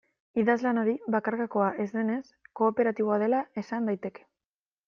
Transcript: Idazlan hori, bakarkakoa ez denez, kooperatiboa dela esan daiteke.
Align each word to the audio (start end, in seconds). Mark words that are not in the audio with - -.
Idazlan 0.43 0.79
hori, 0.83 0.95
bakarkakoa 1.15 1.69
ez 1.85 1.87
denez, 1.99 2.23
kooperatiboa 2.61 3.21
dela 3.25 3.47
esan 3.65 3.91
daiteke. 3.93 4.27